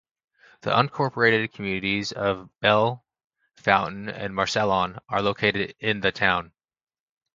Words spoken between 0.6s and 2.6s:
The unincorporated communities of